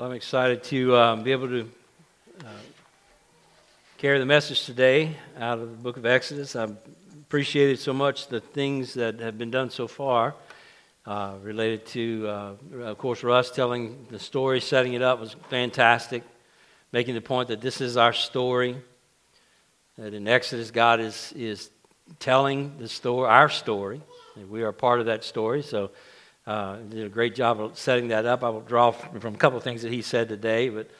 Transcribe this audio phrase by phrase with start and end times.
[0.00, 1.70] Well, I'm excited to um, be able to
[2.40, 2.48] uh,
[3.98, 6.56] carry the message today out of the book of Exodus.
[6.56, 6.74] I've
[7.20, 10.34] appreciated so much the things that have been done so far
[11.04, 16.22] uh, related to, uh, of course, Russ telling the story, setting it up was fantastic,
[16.92, 18.78] making the point that this is our story.
[19.98, 21.68] That in Exodus, God is, is
[22.18, 24.00] telling the story, our story,
[24.36, 25.60] and we are part of that story.
[25.60, 25.90] So
[26.46, 28.42] uh, did a great job of setting that up.
[28.42, 30.90] I will draw from a couple of things that he said today, but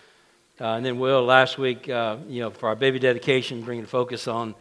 [0.60, 4.28] uh, and then Will last week, uh, you know, for our baby dedication, bringing focus
[4.28, 4.54] on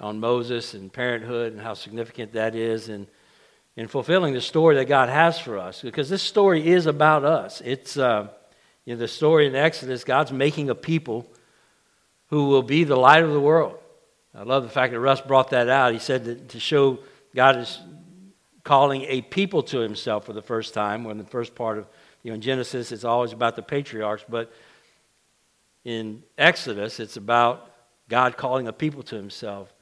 [0.00, 3.06] on Moses and parenthood and how significant that is, and
[3.76, 7.62] in fulfilling the story that God has for us, because this story is about us.
[7.64, 8.28] It's uh,
[8.84, 10.02] you know the story in Exodus.
[10.02, 11.26] God's making a people
[12.30, 13.78] who will be the light of the world.
[14.34, 15.92] I love the fact that Russ brought that out.
[15.92, 16.98] He said that to show
[17.34, 17.78] God is
[18.64, 21.04] calling a people to himself for the first time.
[21.04, 21.86] When the first part of
[22.22, 24.52] you know Genesis, it's always about the patriarchs, but
[25.84, 27.70] in Exodus, it's about
[28.08, 29.72] God calling a people to himself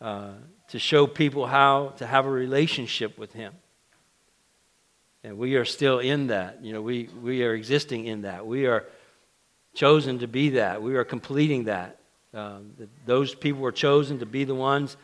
[0.00, 0.30] uh,
[0.68, 3.52] to show people how to have a relationship with him.
[5.22, 6.64] And we are still in that.
[6.64, 8.46] You know, we, we are existing in that.
[8.46, 8.86] We are
[9.74, 10.82] chosen to be that.
[10.82, 11.98] We are completing that.
[12.32, 12.72] Um,
[13.04, 14.96] those people were chosen to be the ones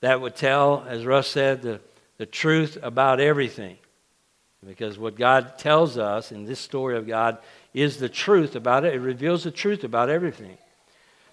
[0.00, 1.80] that would tell, as Russ said, the
[2.20, 3.78] the truth about everything.
[4.66, 7.38] Because what God tells us in this story of God
[7.72, 8.92] is the truth about it.
[8.92, 10.58] It reveals the truth about everything.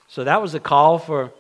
[0.08, 1.34] So that was a call for,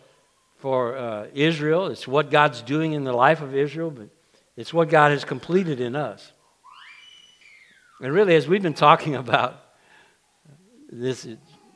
[0.57, 1.87] for uh, Israel.
[1.87, 4.09] It's what God's doing in the life of Israel, but
[4.57, 6.29] it's what God has completed in us.
[8.01, 9.63] And really, as we've been talking about
[10.91, 11.25] this,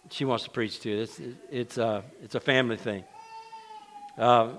[0.10, 1.04] she wants to preach too.
[1.04, 3.06] It's, it's, uh, it's a family thing.
[4.18, 4.56] Uh,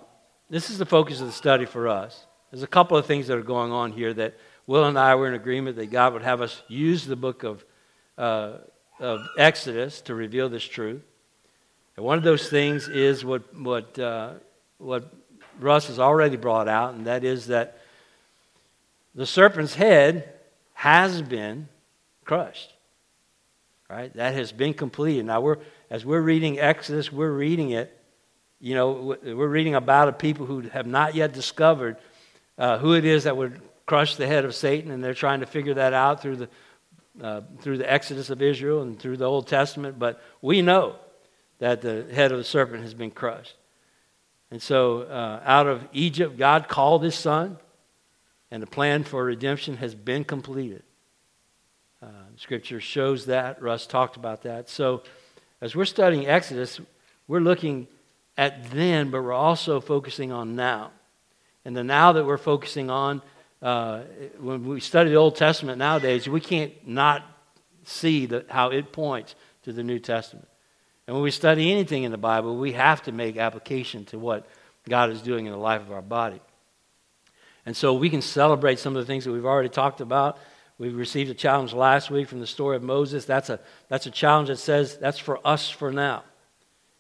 [0.49, 2.27] this is the focus of the study for us.
[2.53, 4.35] There's a couple of things that are going on here that
[4.67, 7.65] Will and I were in agreement that God would have us use the book of,
[8.19, 8.59] uh,
[9.01, 11.01] of Exodus to reveal this truth.
[11.97, 14.35] And one of those things is what, what, uh,
[14.77, 15.11] what
[15.61, 17.79] Russ has already brought out, and that is that
[19.15, 20.29] the serpent's head
[20.75, 21.69] has been
[22.27, 22.75] crushed.
[23.89, 24.13] Right?
[24.15, 25.25] That has been completed.
[25.25, 27.99] Now, we're, as we're reading Exodus, we're reading it,
[28.61, 31.97] you know, we're reading about a people who have not yet discovered
[32.63, 35.47] uh, who it is that would crush the head of Satan, and they're trying to
[35.47, 36.49] figure that out through the,
[37.21, 39.99] uh, through the Exodus of Israel and through the Old Testament.
[39.99, 40.95] But we know
[41.59, 43.57] that the head of the serpent has been crushed.
[44.53, 47.59] And so, uh, out of Egypt, God called his son,
[48.53, 50.85] and the plan for redemption has been completed.
[52.01, 52.07] Uh,
[52.37, 53.61] scripture shows that.
[53.61, 54.69] Russ talked about that.
[54.69, 55.03] So,
[55.61, 56.81] as we're studying Exodus,
[57.27, 57.89] we're looking
[58.39, 60.93] at then, but we're also focusing on now.
[61.65, 63.23] And the now that we're focusing on,
[63.61, 64.01] uh,
[64.39, 67.25] when we study the Old Testament nowadays, we can't not
[67.85, 69.35] see the, how it points
[69.65, 70.49] to the New Testament.
[71.07, 74.47] And when we study anything in the Bible, we have to make application to what
[74.89, 76.41] God is doing in the life of our body.
[77.65, 80.39] And so we can celebrate some of the things that we've already talked about.
[80.79, 83.25] We received a challenge last week from the story of Moses.
[83.25, 86.25] That's a, that's a challenge that says that's for us for now.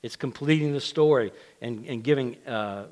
[0.02, 2.86] It's completing the story and, and giving uh,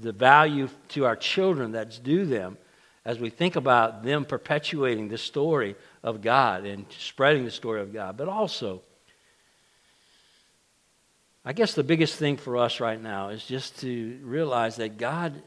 [0.00, 2.56] the value to our children that's due them
[3.04, 7.92] as we think about them perpetuating the story of God and spreading the story of
[7.92, 8.16] God.
[8.16, 8.82] But also,
[11.44, 15.42] I guess the biggest thing for us right now is just to realize that God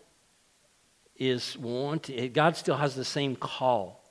[1.16, 4.04] is wanting, God still has the same call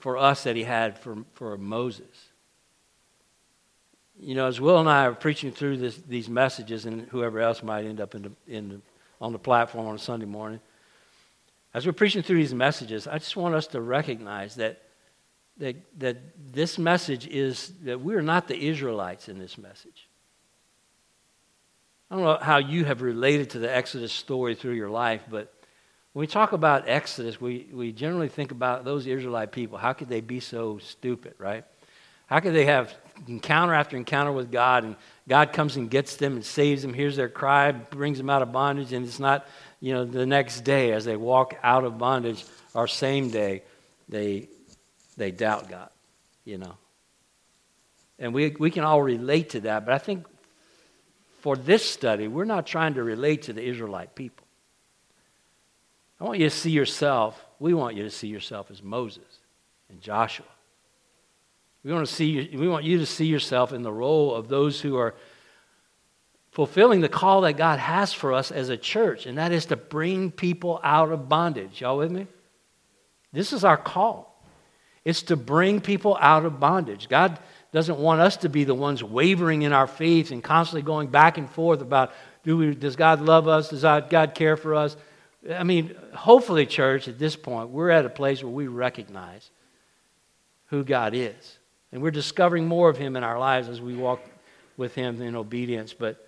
[0.00, 2.29] for us that he had for, for Moses
[4.22, 7.62] you know, as Will and I are preaching through this, these messages, and whoever else
[7.62, 8.80] might end up in the, in the,
[9.20, 10.60] on the platform on a Sunday morning,
[11.72, 14.82] as we're preaching through these messages, I just want us to recognize that,
[15.58, 16.18] that, that
[16.52, 20.08] this message is that we're not the Israelites in this message.
[22.10, 25.54] I don't know how you have related to the Exodus story through your life, but
[26.12, 29.78] when we talk about Exodus, we, we generally think about those Israelite people.
[29.78, 31.64] How could they be so stupid, right?
[32.26, 32.92] How could they have
[33.28, 34.96] encounter after encounter with God, and
[35.28, 38.52] God comes and gets them and saves them, hears their cry, brings them out of
[38.52, 39.46] bondage, and it's not,
[39.80, 42.44] you know, the next day as they walk out of bondage
[42.74, 43.62] or same day,
[44.08, 44.48] they
[45.16, 45.90] they doubt God,
[46.44, 46.74] you know.
[48.18, 50.26] And we we can all relate to that, but I think
[51.40, 54.46] for this study, we're not trying to relate to the Israelite people.
[56.20, 59.38] I want you to see yourself, we want you to see yourself as Moses
[59.88, 60.46] and Joshua
[61.82, 64.80] we want, to see, we want you to see yourself in the role of those
[64.80, 65.14] who are
[66.50, 69.76] fulfilling the call that God has for us as a church, and that is to
[69.76, 71.80] bring people out of bondage.
[71.80, 72.26] Y'all with me?
[73.32, 74.26] This is our call.
[75.04, 77.08] It's to bring people out of bondage.
[77.08, 77.38] God
[77.72, 81.38] doesn't want us to be the ones wavering in our faith and constantly going back
[81.38, 82.12] and forth about
[82.42, 83.68] do we, does God love us?
[83.70, 84.96] Does God care for us?
[85.50, 89.50] I mean, hopefully, church, at this point, we're at a place where we recognize
[90.66, 91.58] who God is.
[91.92, 94.20] And we're discovering more of Him in our lives as we walk
[94.76, 95.92] with Him in obedience.
[95.92, 96.26] But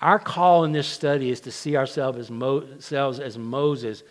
[0.00, 4.02] our call in this study is to see ourselves as, Mo- ourselves as Moses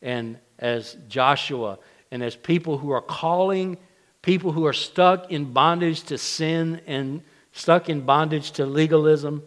[0.00, 1.78] and as Joshua
[2.10, 3.76] and as people who are calling
[4.22, 9.42] people who are stuck in bondage to sin and stuck in bondage to legalism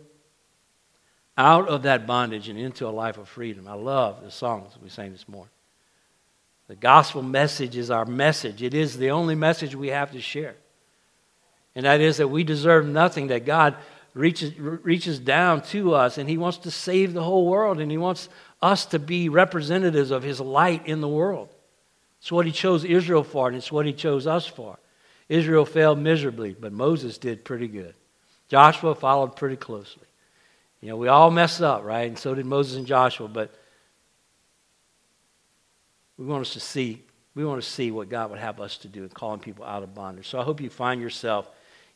[1.38, 3.68] out of that bondage and into a life of freedom.
[3.68, 5.50] I love the songs we sang this morning.
[6.68, 8.62] The gospel message is our message.
[8.62, 10.56] It is the only message we have to share.
[11.76, 13.76] And that is that we deserve nothing, that God
[14.14, 17.98] reaches, reaches down to us and He wants to save the whole world and He
[17.98, 18.30] wants
[18.62, 21.50] us to be representatives of His light in the world.
[22.22, 24.80] It's what He chose Israel for and it's what He chose us for.
[25.28, 27.94] Israel failed miserably, but Moses did pretty good.
[28.48, 30.04] Joshua followed pretty closely.
[30.82, 32.08] You know, we all mess up, right?
[32.08, 33.54] And so did Moses and Joshua, but
[36.18, 37.02] we want us to see,
[37.34, 39.84] we want to see what God would have us to do in calling people out
[39.84, 40.30] of bondage.
[40.30, 41.50] So I hope you find yourself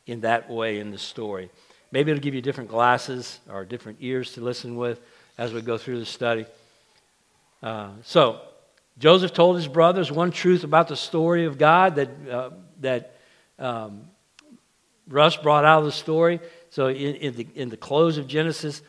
[0.09, 1.49] in that way in the story.
[1.91, 4.99] Maybe it'll give you different glasses or different ears to listen with
[5.37, 6.45] as we go through the study.
[7.61, 8.41] Uh, so,
[8.99, 12.49] Joseph told his brothers one truth about the story of God that, uh,
[12.81, 13.15] that
[13.57, 14.01] um,
[15.07, 16.39] Russ brought out of the story.
[16.69, 18.81] So, in, in, the, in the close of Genesis,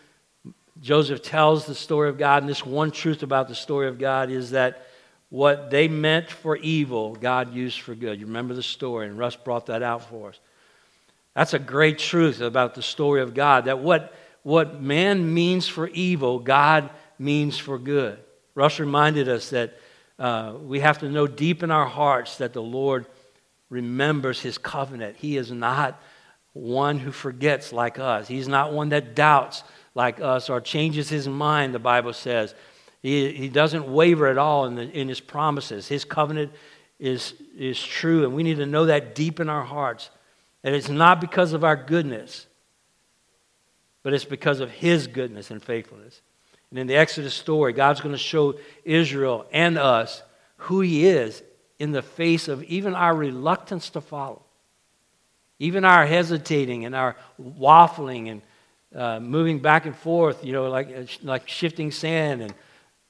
[0.81, 4.31] Joseph tells the story of God, and this one truth about the story of God
[4.31, 4.87] is that
[5.29, 8.19] what they meant for evil, God used for good.
[8.19, 10.41] You remember the story, and Russ brought that out for us.
[11.35, 15.89] That's a great truth about the story of God that what, what man means for
[15.89, 18.19] evil, God means for good.
[18.55, 19.79] Russ reminded us that
[20.19, 23.07] uh, we have to know deep in our hearts that the Lord
[23.71, 25.17] remembers his covenant.
[25.17, 26.03] He is not
[26.53, 29.63] one who forgets like us, he's not one that doubts
[29.95, 32.55] like us or changes his mind, the Bible says.
[33.03, 35.89] He, he doesn't waver at all in, the, in his promises.
[35.89, 36.53] His covenant
[36.99, 40.11] is, is true, and we need to know that deep in our hearts.
[40.63, 42.47] That it's not because of our goodness,
[44.03, 46.21] but it's because of his goodness and faithfulness.
[46.71, 48.55] And in the Exodus story, God's going to show
[48.85, 50.23] Israel and us
[50.57, 51.43] who he is
[51.79, 54.43] in the face of even our reluctance to follow,
[55.59, 58.43] even our hesitating and our waffling and
[58.95, 62.55] uh, moving back and forth, you know, like, like shifting sand and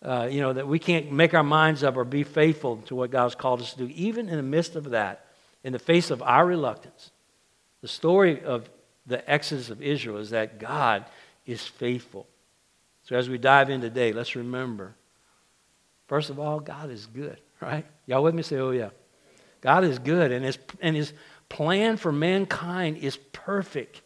[0.02, 3.10] uh, you know, that we can't make our minds up or be faithful to what
[3.10, 5.26] God's called us to do, even in the midst of that,
[5.62, 7.10] in the face of our reluctance.
[7.82, 8.68] The story of
[9.06, 11.04] the exodus of Israel is that God
[11.46, 12.26] is faithful.
[13.04, 14.94] So as we dive in today, let's remember
[16.06, 17.86] first of all, God is good, right?
[18.06, 18.42] Y'all with me?
[18.42, 18.90] Say, oh, yeah.
[19.60, 21.12] God is good, and his, and his
[21.48, 24.02] plan for mankind is perfect.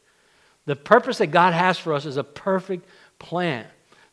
[0.66, 2.86] The purpose that God has for us is a perfect
[3.18, 3.66] plan.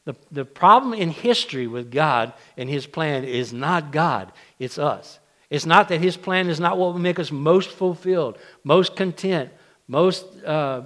[0.06, 5.20] The, the problem in history with God and His plan is not God, it's us.
[5.52, 9.52] It's not that His plan is not what will make us most fulfilled, most content,
[9.86, 10.84] most uh,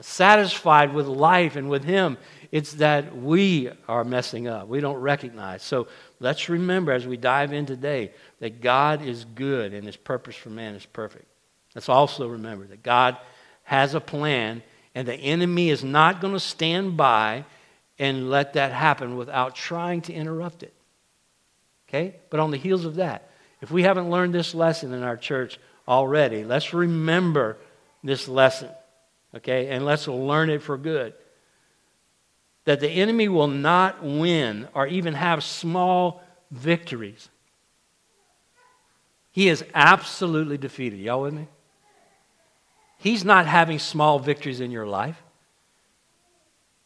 [0.00, 2.18] satisfied with life and with Him.
[2.50, 4.66] It's that we are messing up.
[4.66, 5.62] We don't recognize.
[5.62, 5.86] So
[6.18, 10.50] let's remember as we dive in today that God is good and His purpose for
[10.50, 11.26] man is perfect.
[11.76, 13.16] Let's also remember that God
[13.62, 14.64] has a plan
[14.96, 17.44] and the enemy is not going to stand by
[18.00, 20.74] and let that happen without trying to interrupt it.
[21.88, 22.16] Okay?
[22.30, 25.58] But on the heels of that, if we haven't learned this lesson in our church
[25.88, 27.56] already, let's remember
[28.02, 28.70] this lesson.
[29.34, 29.68] Okay?
[29.68, 31.14] And let's learn it for good.
[32.64, 37.28] That the enemy will not win or even have small victories.
[39.30, 40.98] He is absolutely defeated.
[40.98, 41.46] Y'all with me?
[42.98, 45.22] He's not having small victories in your life.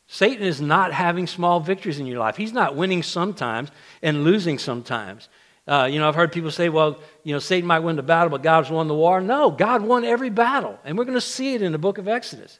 [0.08, 2.36] Satan is not having small victories in your life.
[2.36, 3.70] He's not winning sometimes
[4.02, 5.28] and losing sometimes.
[5.70, 8.28] Uh, you know, I've heard people say, well, you know, Satan might win the battle,
[8.28, 9.20] but God's won the war.
[9.20, 10.76] No, God won every battle.
[10.84, 12.58] And we're going to see it in the book of Exodus.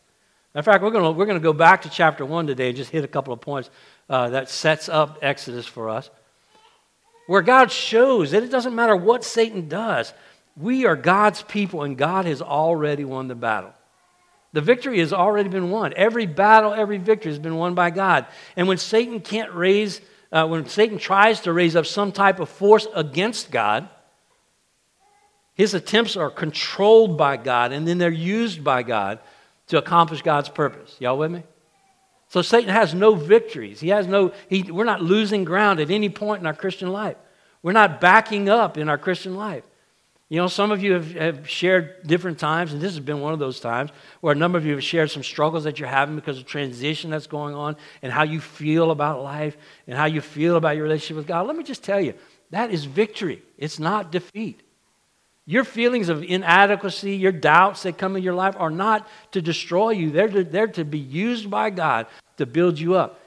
[0.54, 2.92] In fact, we're going to, we're to go back to chapter 1 today and just
[2.92, 3.68] hit a couple of points
[4.08, 6.08] uh, that sets up Exodus for us.
[7.26, 10.14] Where God shows that it doesn't matter what Satan does,
[10.56, 13.74] we are God's people and God has already won the battle.
[14.52, 15.94] The victory has already been won.
[15.96, 18.26] Every battle, every victory has been won by God.
[18.54, 20.00] And when Satan can't raise,
[20.32, 23.88] uh, when Satan tries to raise up some type of force against God,
[25.54, 29.18] his attempts are controlled by God and then they're used by God
[29.68, 30.96] to accomplish God's purpose.
[30.98, 31.42] Y'all with me?
[32.28, 33.80] So Satan has no victories.
[33.80, 37.16] He has no, he, we're not losing ground at any point in our Christian life.
[37.62, 39.64] We're not backing up in our Christian life.
[40.30, 43.32] You know, some of you have, have, shared different times, and this has been one
[43.32, 46.14] of those times where a number of you have shared some struggles that you're having
[46.14, 49.56] because of transition that's going on and how you feel about life
[49.88, 51.48] and how you feel about your relationship with God.
[51.48, 52.14] Let me just tell you
[52.50, 54.62] that is victory, it's not defeat.
[55.46, 59.90] Your feelings of inadequacy, your doubts that come in your life are not to destroy
[59.90, 62.06] you, they're to, they're to be used by God
[62.36, 63.18] to build you up.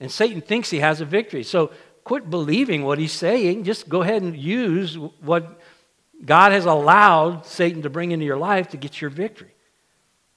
[0.00, 1.42] And Satan thinks he has a victory.
[1.42, 1.70] So
[2.02, 3.64] quit believing what he's saying.
[3.64, 5.60] Just go ahead and use what
[6.24, 9.54] God has allowed Satan to bring into your life to get your victory.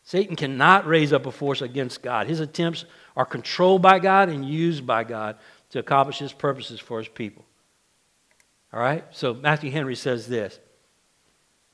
[0.03, 2.27] Satan cannot raise up a force against God.
[2.27, 5.37] His attempts are controlled by God and used by God
[5.69, 7.45] to accomplish his purposes for his people.
[8.73, 9.05] All right?
[9.11, 10.59] So Matthew Henry says this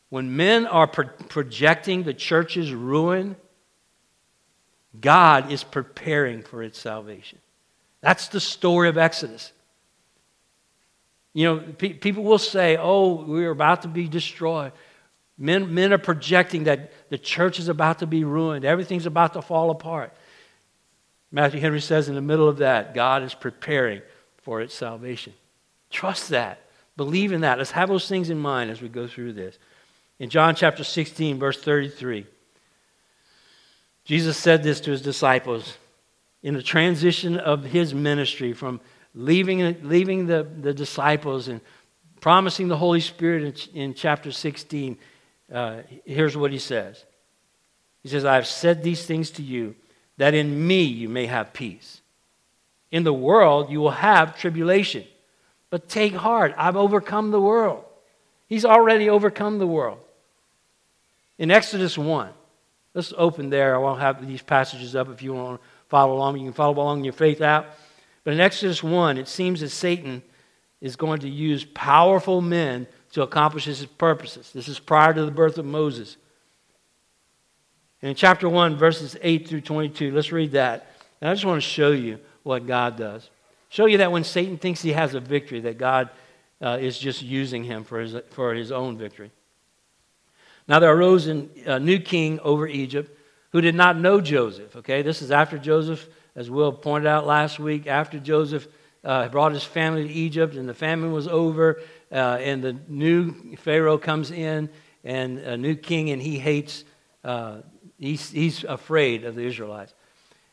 [0.10, 3.36] When men are pro- projecting the church's ruin,
[5.00, 7.40] God is preparing for its salvation.
[8.02, 9.52] That's the story of Exodus.
[11.36, 14.72] You know, pe- people will say, oh, we're about to be destroyed.
[15.38, 19.42] Men, men are projecting that the church is about to be ruined, everything's about to
[19.42, 20.14] fall apart.
[21.32, 24.02] Matthew Henry says in the middle of that, God is preparing
[24.44, 25.34] for its salvation.
[25.90, 26.62] Trust that.
[26.96, 27.58] Believe in that.
[27.58, 29.58] Let's have those things in mind as we go through this.
[30.20, 32.26] In John chapter 16, verse 33,
[34.06, 35.78] Jesus said this to his disciples
[36.42, 38.80] in the transition of his ministry from
[39.16, 41.62] leaving, leaving the, the disciples and
[42.20, 44.98] promising the Holy Spirit in, in chapter 16,
[45.52, 47.04] uh, here's what he says
[48.04, 49.76] He says, I have said these things to you
[50.18, 52.02] that in me you may have peace.
[52.92, 55.06] In the world you will have tribulation,
[55.70, 57.84] but take heart, I've overcome the world.
[58.48, 60.00] He's already overcome the world.
[61.38, 62.30] In Exodus 1,
[62.94, 63.76] let's open there.
[63.76, 66.38] I won't have these passages up if you want to follow along.
[66.38, 67.66] You can follow along in your faith out.
[68.26, 70.22] But in Exodus 1, it seems that Satan
[70.82, 74.52] is going to use powerful men to accomplish his purposes.
[74.54, 76.18] This is prior to the birth of Moses.
[78.02, 80.88] And in chapter 1, verses 8 through 22, let's read that.
[81.22, 83.30] And I just want to show you what God does.
[83.70, 86.10] Show you that when Satan thinks he has a victory, that God
[86.62, 89.32] uh, is just using him for his, for his own victory.
[90.68, 93.16] Now there arose a new king over Egypt
[93.52, 94.76] who did not know Joseph.
[94.78, 98.68] Okay, this is after Joseph as Will pointed out last week, after Joseph
[99.04, 103.56] uh, brought his family to Egypt and the famine was over, uh, and the new
[103.58, 104.70] Pharaoh comes in
[105.04, 106.84] and a new king, and he hates,
[107.24, 107.58] uh,
[108.00, 109.94] he's, he's afraid of the Israelites.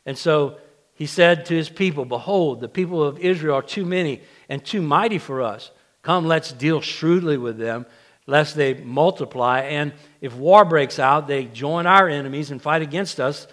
[0.05, 0.57] And so
[0.93, 4.81] he said to his people, Behold, the people of Israel are too many and too
[4.81, 5.71] mighty for us.
[6.03, 7.85] Come, let's deal shrewdly with them,
[8.27, 9.61] lest they multiply.
[9.61, 13.47] And if war breaks out, they join our enemies and fight against us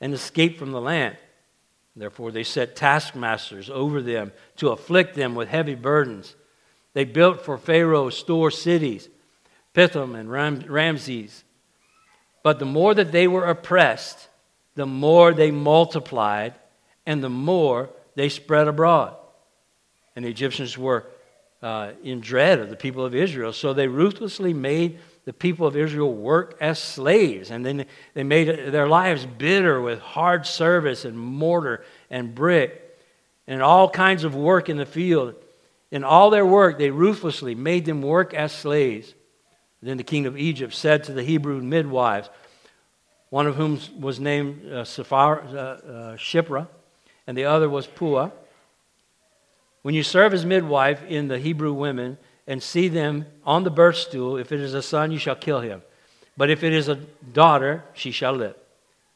[0.00, 1.16] and escape from the land.
[1.96, 6.36] Therefore, they set taskmasters over them to afflict them with heavy burdens.
[6.92, 9.08] They built for Pharaoh store cities,
[9.72, 11.42] Pithom and Ram- Ramses.
[12.42, 14.28] But the more that they were oppressed,
[14.74, 16.54] the more they multiplied,
[17.06, 19.16] and the more they spread abroad.
[20.14, 21.06] And the Egyptians were
[21.62, 25.76] uh, in dread of the people of Israel, so they ruthlessly made the people of
[25.76, 27.50] Israel work as slaves.
[27.50, 32.98] And then they made their lives bitter with hard service and mortar and brick
[33.46, 35.34] and all kinds of work in the field.
[35.90, 39.14] In all their work, they ruthlessly made them work as slaves.
[39.82, 42.30] Then the king of Egypt said to the Hebrew midwives,
[43.30, 46.68] one of whom was named uh, Sephar, uh, uh, Shiphrah,
[47.26, 48.30] and the other was Puah.
[49.82, 53.96] When you serve as midwife in the Hebrew women, and see them on the birth
[53.96, 54.36] stool.
[54.36, 55.82] If it is a son, you shall kill him.
[56.36, 58.54] But if it is a daughter, she shall live.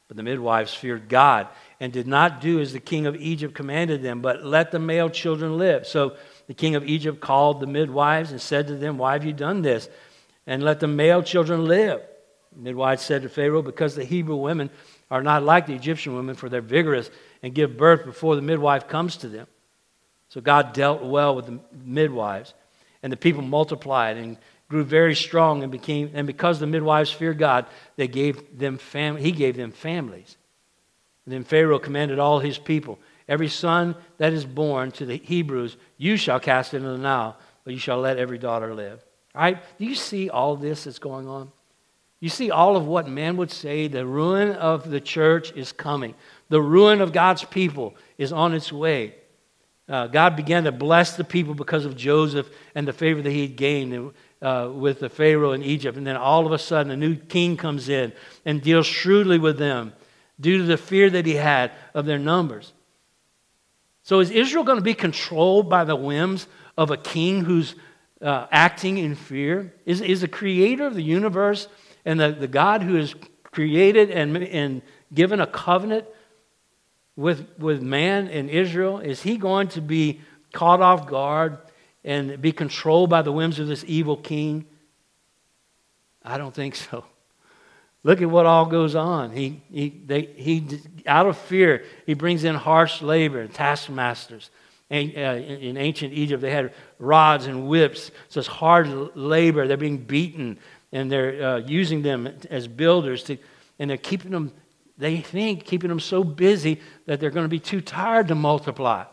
[0.08, 1.46] But the midwives feared God
[1.78, 5.08] and did not do as the king of Egypt commanded them, but let the male
[5.08, 5.86] children live.
[5.86, 6.16] So
[6.48, 9.62] the king of Egypt called the midwives and said to them, Why have you done
[9.62, 9.88] this?
[10.46, 12.00] And let the male children live.
[12.56, 14.70] The midwives said to Pharaoh, Because the Hebrew women
[15.10, 17.08] are not like the Egyptian women, for they're vigorous
[17.42, 19.46] and give birth before the midwife comes to them.
[20.28, 22.54] So God dealt well with the midwives.
[23.02, 24.36] And the people multiplied and
[24.68, 27.66] grew very strong and became and because the midwives feared God,
[27.96, 30.36] they gave them fam- he gave them families.
[31.26, 35.76] And then Pharaoh commanded all his people, every son that is born to the Hebrews,
[35.96, 39.04] you shall cast into the Nile, but you shall let every daughter live.
[39.34, 39.58] All right?
[39.78, 41.52] Do you see all this that's going on?
[42.20, 46.14] You see all of what man would say the ruin of the church is coming.
[46.48, 49.14] The ruin of God's people is on its way
[49.90, 53.42] uh, God began to bless the people because of Joseph and the favor that he
[53.42, 55.98] had gained uh, with the Pharaoh in Egypt.
[55.98, 58.12] And then all of a sudden, a new king comes in
[58.44, 59.92] and deals shrewdly with them
[60.38, 62.72] due to the fear that he had of their numbers.
[64.04, 66.46] So, is Israel going to be controlled by the whims
[66.78, 67.74] of a king who's
[68.22, 69.74] uh, acting in fear?
[69.84, 71.68] Is, is the creator of the universe
[72.04, 74.82] and the, the God who has created and, and
[75.12, 76.06] given a covenant
[77.20, 80.22] with, with man in Israel, is he going to be
[80.54, 81.58] caught off guard
[82.02, 84.64] and be controlled by the whims of this evil king?
[86.24, 87.04] I don't think so.
[88.02, 89.32] Look at what all goes on.
[89.32, 90.66] He, he, they, he,
[91.06, 94.48] out of fear, he brings in harsh labor, taskmasters.
[94.88, 99.68] In, uh, in ancient Egypt, they had rods and whips, so it's hard labor.
[99.68, 100.58] They're being beaten,
[100.90, 103.36] and they're uh, using them as builders, to,
[103.78, 104.52] and they're keeping them,
[105.00, 109.04] they think, keeping them so busy that they're going to be too tired to multiply,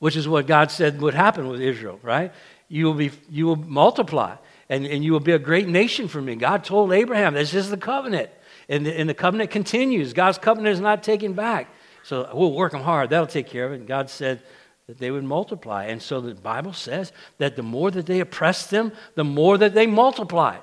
[0.00, 2.32] which is what God said would happen with Israel, right?
[2.68, 4.36] You will, be, you will multiply
[4.68, 6.34] and, and you will be a great nation for me.
[6.34, 8.30] God told Abraham, this is the covenant.
[8.68, 10.12] And the, and the covenant continues.
[10.12, 11.68] God's covenant is not taken back.
[12.04, 13.10] So we'll work them hard.
[13.10, 13.76] That'll take care of it.
[13.76, 14.42] And God said
[14.86, 15.84] that they would multiply.
[15.86, 19.74] And so the Bible says that the more that they oppress them, the more that
[19.74, 20.58] they multiply.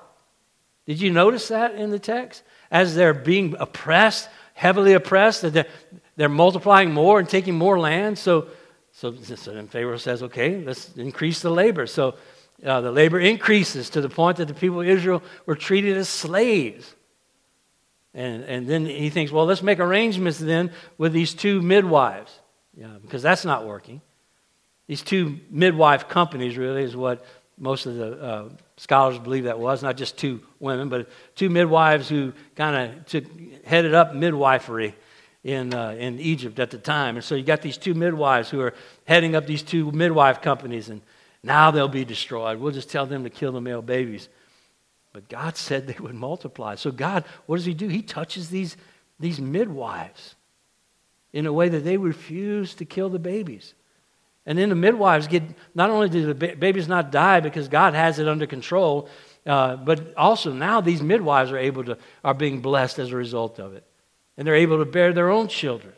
[0.86, 2.44] Did you notice that in the text?
[2.72, 5.68] As they're being oppressed, heavily oppressed, that they're,
[6.16, 8.18] they're multiplying more and taking more land.
[8.18, 8.48] So,
[8.92, 11.88] so, so then Pharaoh says, okay, let's increase the labor.
[11.88, 12.16] So
[12.66, 16.10] uh, the labor increases to the point that the people of Israel were treated as
[16.10, 16.96] slaves.
[18.14, 22.32] And, and then he thinks, well, let's make arrangements then with these two midwives,
[22.76, 24.02] yeah, because that's not working.
[24.88, 27.24] These two midwife companies really is what
[27.60, 32.08] most of the uh, scholars believe that was, not just two women, but two midwives
[32.08, 33.26] who kind of
[33.66, 34.96] headed up midwifery
[35.44, 37.16] in, uh, in Egypt at the time.
[37.16, 38.74] And so you got these two midwives who are
[39.06, 40.90] heading up these two midwife companies.
[40.90, 41.02] And
[41.44, 42.60] now they'll be destroyed.
[42.60, 44.30] We'll just tell them to kill the male babies.
[45.14, 46.76] But God said they would multiply.
[46.76, 47.88] So, God, what does He do?
[47.88, 48.78] He touches these,
[49.20, 50.36] these midwives
[51.32, 53.74] in a way that they refuse to kill the babies.
[54.46, 55.44] And then the midwives get,
[55.76, 59.10] not only do the babies not die because God has it under control,
[59.46, 63.60] uh, but also now these midwives are able to, are being blessed as a result
[63.60, 63.84] of it.
[64.38, 65.94] And they're able to bear their own children.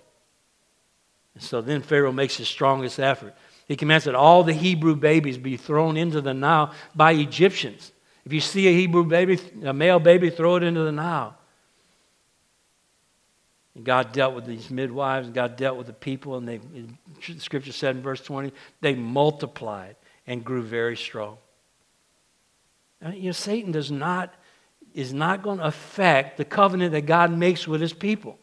[1.35, 3.35] And so then Pharaoh makes his strongest effort.
[3.67, 7.91] He commands that all the Hebrew babies be thrown into the Nile by Egyptians.
[8.25, 11.37] If you see a Hebrew baby, a male baby, throw it into the Nile.
[13.75, 17.39] And God dealt with these midwives, and God dealt with the people, and they, the
[17.39, 19.95] scripture said in verse 20, they multiplied
[20.27, 21.37] and grew very strong.
[23.01, 24.33] And, you know, Satan does not,
[24.93, 28.37] is not going to affect the covenant that God makes with his people.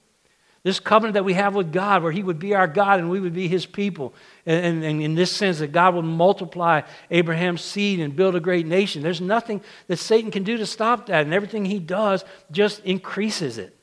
[0.65, 3.21] This covenant that we have with God, where He would be our God and we
[3.21, 4.13] would be His people.
[4.45, 8.41] And, and, and, in this sense, that God would multiply Abraham's seed and build a
[8.41, 9.03] great nation.
[9.03, 11.25] There's nothing that Satan can do to stop that.
[11.25, 13.78] And everything he does just increases it.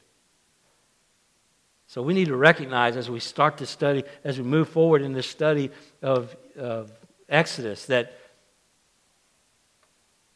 [1.95, 5.13] So we need to recognize as we start to study, as we move forward in
[5.13, 6.91] this study of, of
[7.29, 8.11] Exodus, that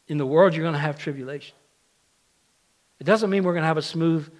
[0.07, 1.53] in the world you're going to have tribulation.
[3.01, 4.31] It doesn't mean we're going to have a smooth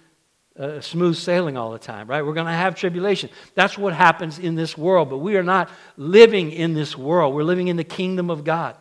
[0.58, 2.24] uh, smooth sailing all the time, right?
[2.24, 3.28] We're going to have tribulation.
[3.54, 7.34] That's what happens in this world, but we are not living in this world.
[7.34, 8.76] We're living in the kingdom of God.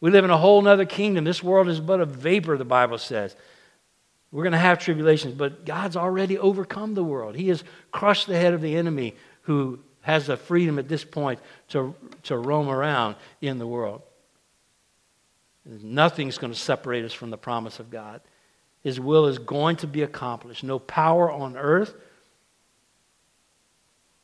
[0.00, 1.24] We live in a whole other kingdom.
[1.24, 3.34] This world is but a vapor, the Bible says.
[4.32, 7.34] We're going to have tribulations, but God's already overcome the world.
[7.34, 11.40] He has crushed the head of the enemy who has the freedom at this point
[11.68, 14.02] to, to roam around in the world.
[15.64, 18.20] Nothing's going to separate us from the promise of God.
[18.82, 20.64] His will is going to be accomplished.
[20.64, 21.94] No power on earth,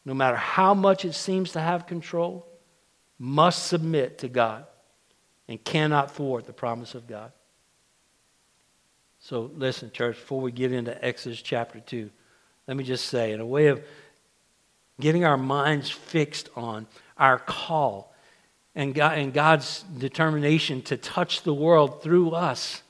[0.05, 2.47] no matter how much it seems to have control,
[3.19, 4.67] must submit to God
[5.49, 7.33] and cannot thwart the promise of God.
[9.29, 12.09] So, listen, church, before we get into Exodus chapter 2,
[12.69, 13.83] let me just say, in a way of
[15.01, 16.87] getting our minds fixed on
[17.19, 18.15] our call
[18.77, 22.83] and, God, and God's determination to touch the world through us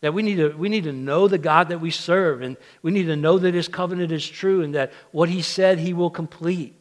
[0.00, 2.92] that we need, to, we need to know the God that we serve, and we
[2.92, 6.10] need to know that His covenant is true, and that what He said He will
[6.10, 6.76] complete.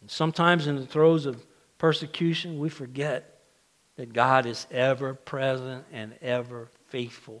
[0.00, 1.44] And sometimes in the throes of
[1.76, 3.31] persecution, we forget
[4.02, 7.40] that God is ever present and ever faithful.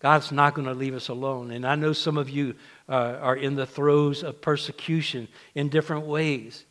[0.00, 1.50] God's not going to leave us alone.
[1.50, 6.04] And I know some of you uh, are in the throes of persecution in different
[6.04, 6.66] ways.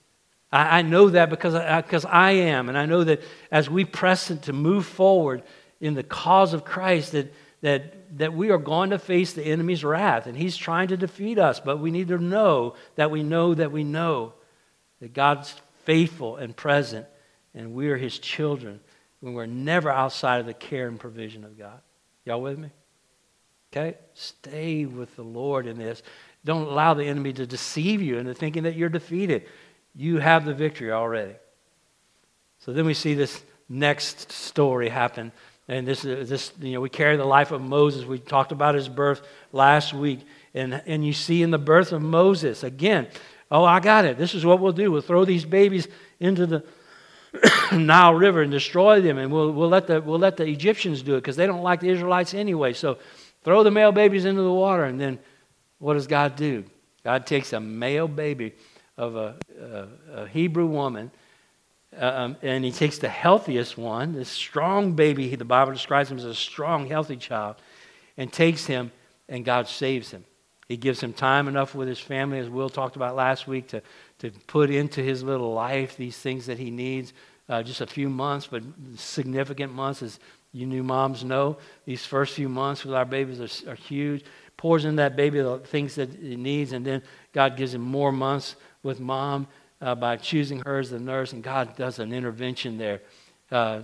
[0.52, 2.70] I, I know that because I, because I am.
[2.70, 5.42] And I know that as we press to move forward,
[5.82, 9.84] in the cause of Christ that, that, that we are going to face the enemy's
[9.84, 11.60] wrath, and he's trying to defeat us.
[11.60, 14.34] But we need to know that we know that we know
[15.02, 17.08] that God's faithful and present,
[17.56, 18.80] and we are his children
[19.22, 21.80] when we're never outside of the care and provision of God.
[22.26, 22.70] Y'all with me?
[23.72, 23.98] Okay?
[24.14, 26.04] Stay with the Lord in this.
[26.44, 29.46] Don't allow the enemy to deceive you into thinking that you're defeated.
[29.96, 31.36] You have the victory already.
[32.60, 35.32] So then we see this next story happen.
[35.68, 38.06] And this is this, you know, we carry the life of Moses.
[38.06, 40.20] We talked about his birth last week.
[40.54, 43.08] And, and you see in the birth of Moses, again,
[43.50, 44.18] oh, I got it.
[44.18, 44.92] This is what we'll do.
[44.92, 45.88] We'll throw these babies
[46.20, 46.64] into the
[47.72, 49.18] Nile River and destroy them.
[49.18, 51.80] And we'll, we'll, let, the, we'll let the Egyptians do it because they don't like
[51.80, 52.74] the Israelites anyway.
[52.74, 52.98] So
[53.44, 54.84] throw the male babies into the water.
[54.86, 55.20] And then
[55.80, 56.64] what does God do?
[57.04, 58.54] God takes a male baby
[58.98, 59.88] of a, a,
[60.22, 61.12] a Hebrew woman
[62.00, 66.18] uh, um, and he takes the healthiest one, this strong baby, the Bible describes him
[66.18, 67.56] as a strong, healthy child,
[68.18, 68.92] and takes him,
[69.30, 70.26] and God saves him.
[70.68, 73.82] He gives him time enough with his family, as Will talked about last week, to,
[74.20, 77.14] to put into his little life these things that he needs.
[77.48, 78.64] Uh, just a few months, but
[78.96, 80.20] significant months, as
[80.52, 81.58] you new moms know.
[81.86, 84.26] These first few months with our babies are, are huge.
[84.58, 88.12] Pours in that baby the things that he needs, and then God gives him more
[88.12, 89.48] months with mom
[89.82, 93.02] uh, by choosing her as the nurse, and God does an intervention there.
[93.52, 93.82] Uh,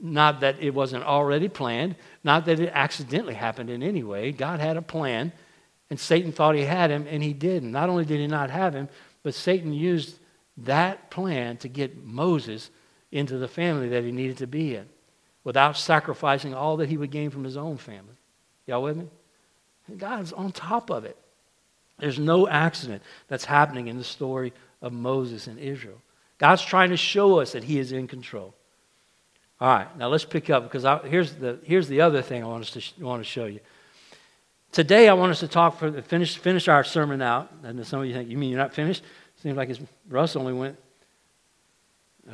[0.00, 4.32] not that it wasn't already planned, not that it accidentally happened in any way.
[4.32, 5.32] God had a plan,
[5.90, 7.72] and Satan thought he had him, and he didn't.
[7.72, 8.88] Not only did he not have him,
[9.22, 10.18] but Satan used
[10.58, 12.70] that plan to get Moses
[13.12, 14.88] into the family that he needed to be in
[15.42, 18.14] without sacrificing all that he would gain from his own family.
[18.66, 19.08] Y'all with me?
[19.96, 21.16] God's on top of it.
[21.98, 26.00] There's no accident that's happening in the story of Moses and Israel.
[26.38, 28.54] God's trying to show us that He is in control.
[29.60, 32.46] All right, now let's pick up because I, here's, the, here's the other thing I
[32.46, 33.60] want, us to want to show you.
[34.72, 37.50] Today, I want us to talk for finish, finish our sermon out.
[37.62, 39.02] And some of you think, you mean you're not finished?
[39.42, 40.76] Seems like it's, Russ only went,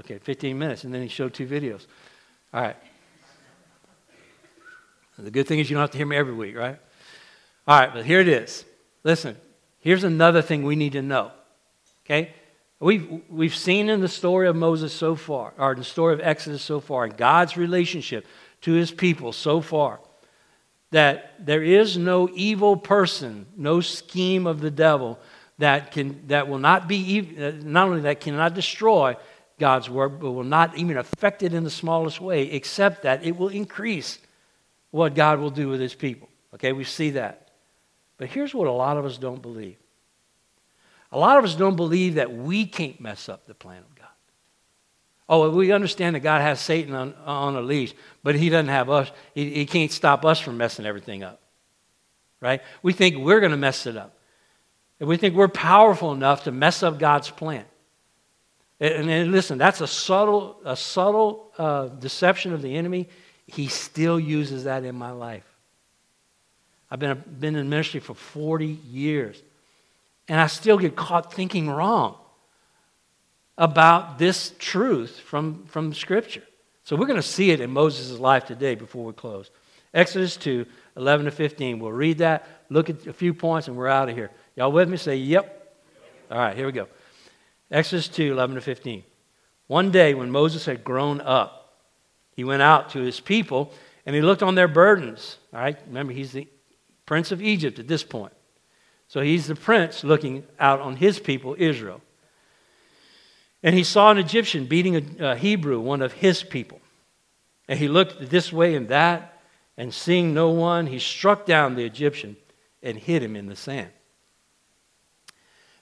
[0.00, 1.86] okay, 15 minutes, and then he showed two videos.
[2.52, 2.76] All right.
[5.18, 6.78] The good thing is you don't have to hear me every week, right?
[7.66, 8.64] All right, but here it is.
[9.02, 9.36] Listen,
[9.86, 11.30] Here's another thing we need to know.
[12.04, 12.34] Okay?
[12.80, 16.18] We've, we've seen in the story of Moses so far, or in the story of
[16.20, 18.26] Exodus so far, and God's relationship
[18.62, 20.00] to his people so far,
[20.96, 25.18] that there is no evil person, no scheme of the devil
[25.58, 29.14] that, can, that will not be, uh, not only that cannot destroy
[29.58, 33.36] God's work, but will not even affect it in the smallest way, except that it
[33.36, 34.18] will increase
[34.90, 36.30] what God will do with his people.
[36.54, 37.50] Okay, we see that.
[38.16, 39.76] But here's what a lot of us don't believe
[41.12, 43.95] a lot of us don't believe that we can't mess up the plan of.
[45.28, 48.88] Oh, we understand that God has Satan on, on a leash, but he doesn't have
[48.88, 49.10] us.
[49.34, 51.40] He, he can't stop us from messing everything up.
[52.40, 52.62] Right?
[52.82, 54.16] We think we're going to mess it up.
[55.00, 57.64] And we think we're powerful enough to mess up God's plan.
[58.78, 63.08] And, and listen, that's a subtle, a subtle uh, deception of the enemy.
[63.46, 65.44] He still uses that in my life.
[66.90, 69.42] I've been, been in ministry for 40 years,
[70.28, 72.16] and I still get caught thinking wrong
[73.58, 76.42] about this truth from, from Scripture.
[76.84, 79.50] So we're going to see it in Moses' life today before we close.
[79.94, 80.66] Exodus 2,
[80.96, 81.78] 11 to 15.
[81.78, 84.30] We'll read that, look at a few points, and we're out of here.
[84.54, 84.96] Y'all with me?
[84.96, 85.74] Say, yep.
[86.30, 86.86] All right, here we go.
[87.70, 89.02] Exodus 2, 11 to 15.
[89.66, 91.80] One day when Moses had grown up,
[92.32, 93.72] he went out to his people
[94.04, 95.38] and he looked on their burdens.
[95.52, 96.46] All right, remember, he's the
[97.06, 98.32] prince of Egypt at this point.
[99.08, 102.00] So he's the prince looking out on his people, Israel.
[103.62, 106.80] And he saw an Egyptian beating a, a Hebrew, one of his people.
[107.68, 109.40] And he looked this way and that,
[109.76, 112.36] and seeing no one, he struck down the Egyptian
[112.82, 113.90] and hid him in the sand.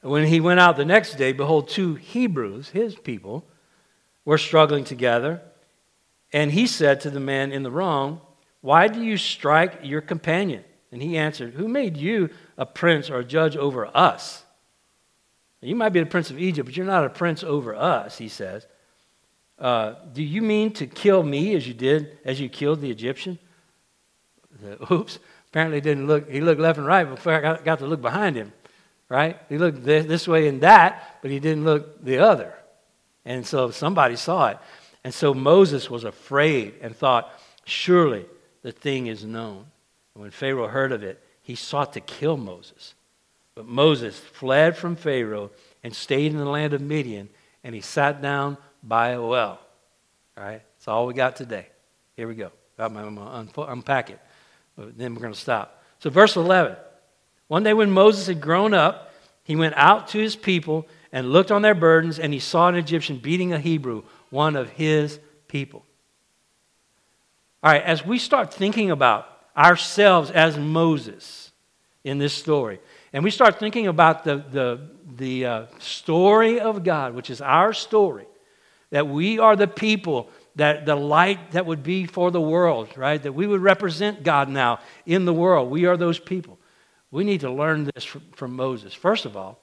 [0.02, 3.46] And when he went out the next day, behold, two Hebrews, his people,
[4.24, 5.42] were struggling together.
[6.32, 8.20] And he said to the man in the wrong,
[8.60, 10.64] Why do you strike your companion?
[10.90, 14.43] And he answered, Who made you a prince or a judge over us?
[15.64, 18.29] You might be the prince of Egypt, but you're not a prince over us, he
[18.29, 18.66] says.
[19.59, 23.38] Uh, do you mean to kill me as you did, as you killed the Egyptian?
[24.90, 25.18] Oops.
[25.48, 26.29] Apparently, didn't look.
[26.29, 28.53] He looked left and right before I got, got to look behind him.
[29.09, 29.38] Right?
[29.48, 32.55] He looked this way and that, but he didn't look the other.
[33.24, 34.59] And so somebody saw it.
[35.05, 37.31] And so Moses was afraid and thought,
[37.64, 38.27] surely
[38.62, 39.66] the thing is known.
[40.14, 42.93] And when Pharaoh heard of it, he sought to kill Moses.
[43.54, 45.50] But Moses fled from Pharaoh
[45.82, 47.28] and stayed in the land of Midian,
[47.62, 49.60] and he sat down by a well.
[50.36, 50.62] All right?
[50.76, 51.68] That's all we got today.
[52.16, 52.50] Here we go.
[52.78, 54.20] I'm going to unpack it.
[54.76, 55.82] but Then we're going to stop.
[56.00, 56.76] So, verse 11.
[57.46, 59.12] One day when Moses had grown up,
[59.44, 62.74] he went out to his people and looked on their burdens, and he saw an
[62.74, 65.84] Egyptian beating a Hebrew, one of his people.
[67.62, 71.52] All right, as we start thinking about ourselves as Moses.
[72.04, 72.78] in this story.
[73.14, 74.81] And we start thinking about the, the,
[75.16, 78.27] the uh, story of God, which is our story,
[78.90, 83.22] that we are the people that the light that would be for the world, right?
[83.22, 85.70] That we would represent God now in the world.
[85.70, 86.59] We are those people.
[87.12, 88.92] We need to learn this from, from Moses.
[88.92, 89.61] First of all,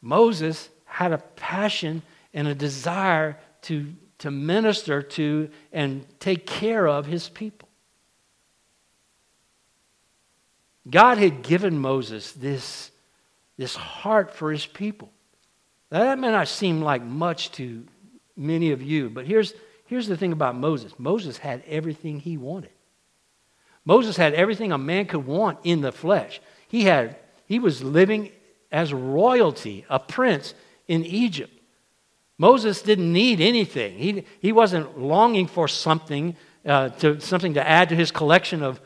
[0.00, 7.06] Moses had a passion and a desire to, to minister to and take care of
[7.06, 7.67] his people.
[10.90, 12.90] God had given Moses this,
[13.56, 15.10] this heart for his people.
[15.90, 17.84] Now, that may not seem like much to
[18.36, 19.54] many of you, but here's,
[19.86, 22.70] here's the thing about Moses Moses had everything he wanted.
[23.84, 26.40] Moses had everything a man could want in the flesh.
[26.68, 28.30] He, had, he was living
[28.70, 30.52] as royalty, a prince
[30.86, 31.52] in Egypt.
[32.36, 33.96] Moses didn't need anything.
[33.98, 38.80] He, he wasn't longing for something, uh, to, something to add to his collection of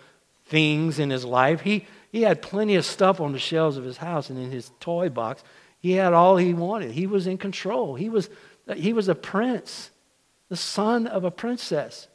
[0.47, 1.63] things in his life.
[1.63, 4.71] He, he had plenty of stuff on the shelves of his house and in his
[4.81, 5.43] toy box.
[5.81, 6.93] He had all he wanted.
[6.93, 7.95] He was in control.
[7.95, 8.29] He was,
[8.77, 9.91] he was a prince,
[10.51, 12.07] the son of a princess.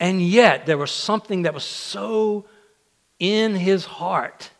[0.00, 2.46] And yet, there was something that was so
[3.18, 4.50] in his heart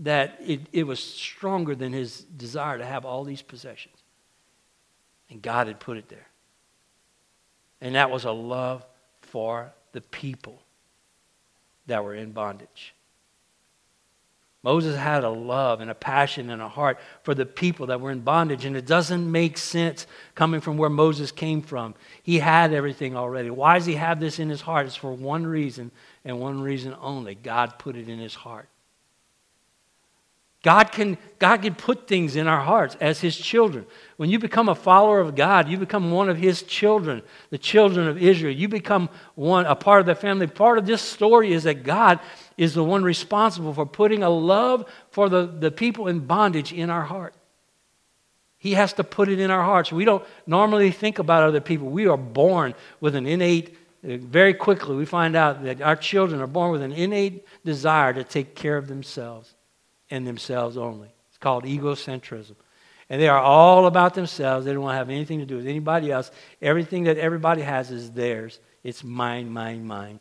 [0.00, 3.96] that it, it was stronger than his desire to have all these possessions.
[5.30, 6.28] And God had put it there.
[7.80, 8.86] And that was a love
[9.22, 10.62] for the people
[11.86, 12.94] that were in bondage.
[14.66, 18.10] Moses had a love and a passion and a heart for the people that were
[18.10, 21.94] in bondage, and it doesn't make sense coming from where Moses came from.
[22.20, 23.48] He had everything already.
[23.48, 24.86] Why does he have this in his heart?
[24.86, 25.92] It's for one reason
[26.24, 28.68] and one reason only God put it in his heart.
[30.66, 33.86] God can, God can put things in our hearts as His children.
[34.16, 38.08] When you become a follower of God, you become one of His children, the children
[38.08, 38.52] of Israel.
[38.52, 40.48] You become one, a part of the family.
[40.48, 42.18] Part of this story is that God
[42.56, 46.90] is the one responsible for putting a love for the, the people in bondage in
[46.90, 47.36] our heart.
[48.58, 49.92] He has to put it in our hearts.
[49.92, 51.90] We don't normally think about other people.
[51.90, 56.48] We are born with an innate, very quickly, we find out that our children are
[56.48, 59.55] born with an innate desire to take care of themselves
[60.10, 61.08] and themselves only.
[61.28, 62.56] It's called egocentrism.
[63.08, 64.66] And they are all about themselves.
[64.66, 66.30] They don't want to have anything to do with anybody else.
[66.60, 68.58] Everything that everybody has is theirs.
[68.82, 70.18] It's mine, mine, mine.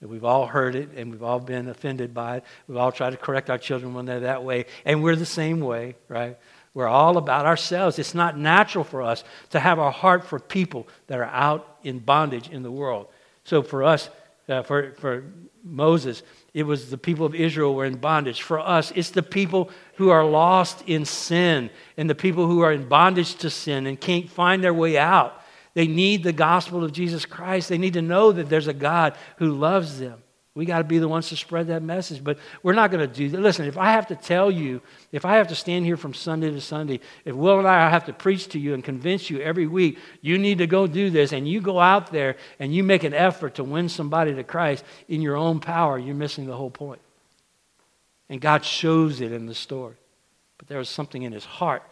[0.00, 2.44] And we've all heard it and we've all been offended by it.
[2.66, 4.66] We've all tried to correct our children when they're that way.
[4.84, 6.36] And we're the same way, right?
[6.74, 7.98] We're all about ourselves.
[7.98, 11.98] It's not natural for us to have our heart for people that are out in
[11.98, 13.08] bondage in the world.
[13.44, 14.10] So for us,
[14.48, 15.24] uh, for, for
[15.62, 16.22] Moses,
[16.54, 18.42] it was the people of Israel were in bondage.
[18.42, 22.72] For us, it's the people who are lost in sin and the people who are
[22.72, 25.42] in bondage to sin and can't find their way out.
[25.74, 27.68] They need the gospel of Jesus Christ.
[27.68, 30.22] They need to know that there's a God who loves them.
[30.58, 32.24] We got to be the ones to spread that message.
[32.24, 33.40] But we're not going to do that.
[33.40, 36.50] Listen, if I have to tell you, if I have to stand here from Sunday
[36.50, 39.68] to Sunday, if Will and I have to preach to you and convince you every
[39.68, 43.04] week, you need to go do this, and you go out there and you make
[43.04, 46.70] an effort to win somebody to Christ in your own power, you're missing the whole
[46.70, 47.00] point.
[48.28, 49.94] And God shows it in the story.
[50.58, 51.84] But there was something in his heart,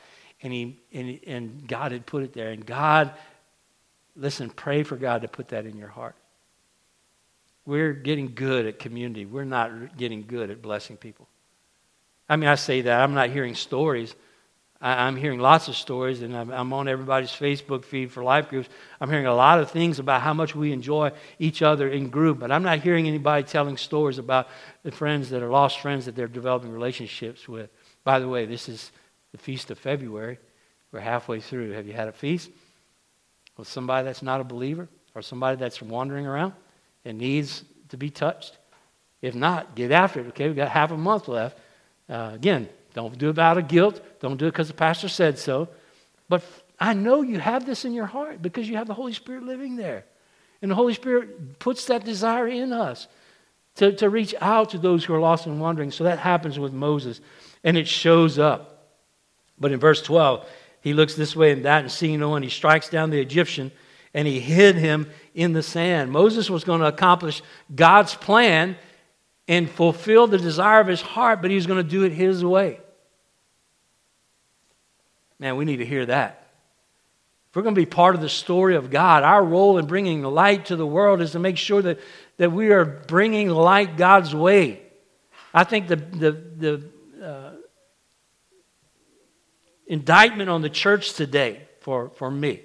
[0.42, 2.50] and, he, and, and God had put it there.
[2.50, 3.12] And God,
[4.16, 6.16] listen, pray for God to put that in your heart.
[7.66, 9.26] We're getting good at community.
[9.26, 11.28] We're not getting good at blessing people.
[12.28, 13.00] I mean, I say that.
[13.00, 14.14] I'm not hearing stories.
[14.80, 18.48] I, am hearing lots of stories, and I'm, I'm, on everybody's Facebook feed for life
[18.50, 18.68] groups.
[19.00, 22.38] I'm hearing a lot of things about how much we enjoy each other in group,
[22.38, 24.48] but I'm not hearing anybody telling stories about
[24.82, 27.70] the friends that are lost friends that they're developing relationships with.
[28.04, 28.92] By the way, this is
[29.32, 30.38] the feast of February.
[30.92, 31.72] We're halfway through.
[31.72, 32.50] Have you had a feast
[33.56, 36.52] with somebody that's not a believer or somebody that's wandering around?
[37.06, 38.58] It needs to be touched.
[39.22, 40.26] If not, get after it.
[40.28, 41.56] Okay, we've got half a month left.
[42.08, 44.00] Uh, again, don't do it out of guilt.
[44.20, 45.68] Don't do it because the pastor said so.
[46.28, 46.42] But
[46.80, 49.76] I know you have this in your heart because you have the Holy Spirit living
[49.76, 50.04] there.
[50.60, 53.06] And the Holy Spirit puts that desire in us
[53.76, 55.92] to, to reach out to those who are lost and wandering.
[55.92, 57.20] So that happens with Moses,
[57.62, 58.88] and it shows up.
[59.60, 60.44] But in verse 12,
[60.80, 63.70] he looks this way and that, and seeing no one, he strikes down the Egyptian
[64.16, 66.10] and he hid him in the sand.
[66.10, 68.76] Moses was going to accomplish God's plan
[69.46, 72.42] and fulfill the desire of his heart, but he was going to do it his
[72.42, 72.80] way.
[75.38, 76.48] Man, we need to hear that.
[77.50, 80.22] If we're going to be part of the story of God, our role in bringing
[80.22, 82.00] light to the world is to make sure that,
[82.38, 84.80] that we are bringing light God's way.
[85.52, 86.90] I think the, the, the
[87.22, 87.50] uh,
[89.86, 92.62] indictment on the church today, for, for me,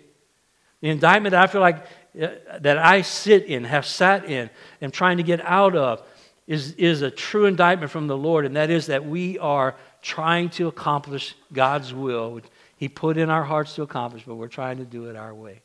[0.81, 1.85] the indictment that I feel like
[2.19, 2.27] uh,
[2.59, 4.49] that I sit in, have sat in,
[4.81, 6.03] am trying to get out of,
[6.45, 10.49] is, is a true indictment from the Lord, and that is that we are trying
[10.49, 14.77] to accomplish God's will, which He put in our hearts to accomplish, but we're trying
[14.79, 15.61] to do it our way.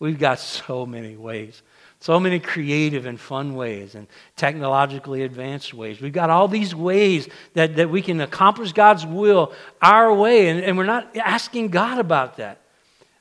[0.00, 1.62] We've got so many ways,
[2.00, 6.00] so many creative and fun ways, and technologically advanced ways.
[6.00, 10.60] We've got all these ways that, that we can accomplish God's will our way, and,
[10.64, 12.63] and we're not asking God about that.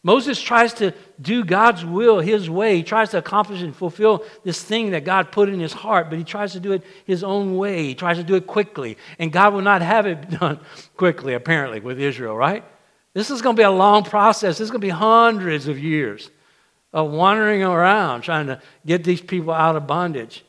[0.04, 2.76] Moses tries to do God's will his way.
[2.76, 6.20] He tries to accomplish and fulfill this thing that God put in his heart, but
[6.20, 7.84] he tries to do it his own way.
[7.86, 8.98] He tries to do it quickly.
[9.18, 10.60] And God will not have it done
[10.98, 12.66] quickly, apparently, with Israel, right?
[13.14, 14.58] This is going to be a long process.
[14.58, 16.30] This is going to be hundreds of years
[16.92, 20.44] of wandering around trying to get these people out of bondage.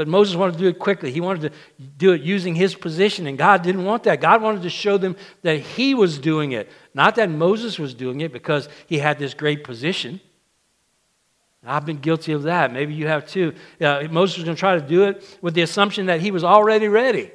[0.00, 1.12] But Moses wanted to do it quickly.
[1.12, 4.18] He wanted to do it using his position, and God didn't want that.
[4.18, 8.22] God wanted to show them that he was doing it, not that Moses was doing
[8.22, 10.18] it because he had this great position.
[11.62, 12.72] I've been guilty of that.
[12.72, 13.52] Maybe you have too.
[13.78, 16.44] Uh, Moses was going to try to do it with the assumption that he was
[16.44, 17.30] already ready.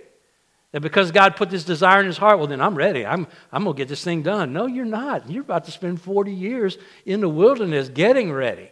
[0.72, 3.06] That because God put this desire in his heart, well, then I'm ready.
[3.06, 4.54] I'm, I'm going to get this thing done.
[4.54, 5.30] No, you're not.
[5.30, 8.72] You're about to spend 40 years in the wilderness getting ready.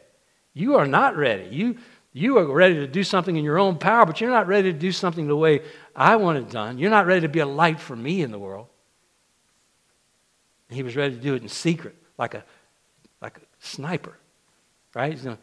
[0.55, 1.49] You are not ready.
[1.55, 1.77] You,
[2.13, 4.77] you are ready to do something in your own power, but you're not ready to
[4.77, 5.61] do something the way
[5.95, 6.77] I want it done.
[6.77, 8.67] You're not ready to be a light for me in the world.
[10.69, 12.43] And he was ready to do it in secret, like a,
[13.19, 14.15] like a sniper,
[14.93, 15.11] right?
[15.11, 15.41] He's going to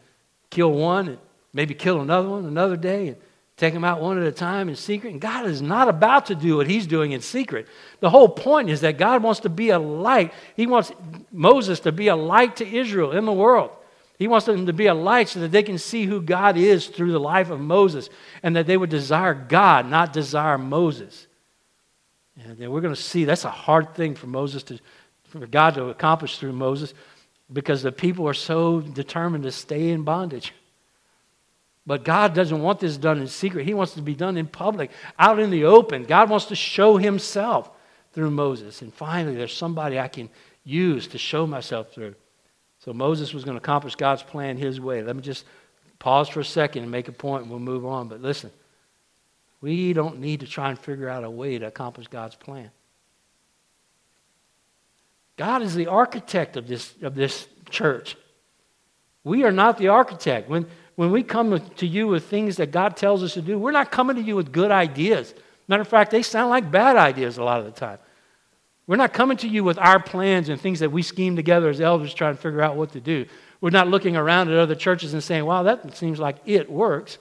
[0.49, 1.17] kill one and
[1.53, 3.17] maybe kill another one another day and
[3.57, 5.11] take them out one at a time in secret.
[5.11, 7.67] And God is not about to do what he's doing in secret.
[7.99, 10.33] The whole point is that God wants to be a light.
[10.55, 10.93] He wants
[11.33, 13.71] Moses to be a light to Israel in the world.
[14.21, 16.85] He wants them to be a light so that they can see who God is
[16.85, 18.07] through the life of Moses
[18.43, 21.25] and that they would desire God, not desire Moses.
[22.39, 24.79] And then we're going to see that's a hard thing for Moses to,
[25.23, 26.93] for God to accomplish through Moses
[27.51, 30.53] because the people are so determined to stay in bondage.
[31.87, 33.65] But God doesn't want this done in secret.
[33.65, 36.03] He wants it to be done in public, out in the open.
[36.03, 37.71] God wants to show himself
[38.13, 38.83] through Moses.
[38.83, 40.29] And finally, there's somebody I can
[40.63, 42.13] use to show myself through.
[42.83, 45.03] So Moses was going to accomplish God's plan his way.
[45.03, 45.45] Let me just
[45.99, 48.07] pause for a second and make a point and we'll move on.
[48.07, 48.51] But listen,
[49.61, 52.71] we don't need to try and figure out a way to accomplish God's plan.
[55.37, 58.17] God is the architect of this, of this church.
[59.23, 60.49] We are not the architect.
[60.49, 60.65] When,
[60.95, 63.91] when we come to you with things that God tells us to do, we're not
[63.91, 65.35] coming to you with good ideas.
[65.67, 67.99] Matter of fact, they sound like bad ideas a lot of the time.
[68.91, 71.79] We're not coming to you with our plans and things that we scheme together as
[71.79, 73.25] elders trying to figure out what to do.
[73.61, 77.17] We're not looking around at other churches and saying, wow, that seems like it works.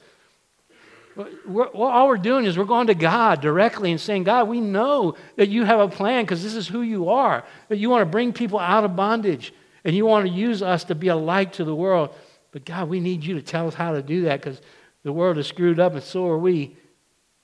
[1.46, 5.14] We're, all we're doing is we're going to God directly and saying, God, we know
[5.36, 8.06] that you have a plan because this is who you are, that you want to
[8.06, 9.54] bring people out of bondage
[9.84, 12.12] and you want to use us to be a light to the world.
[12.50, 14.60] But God, we need you to tell us how to do that because
[15.04, 16.76] the world is screwed up and so are we.